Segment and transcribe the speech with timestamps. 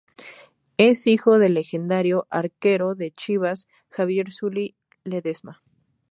[0.77, 5.61] Es hijo del legendario arquero de Chivas, Javier "Zully" Ledesma.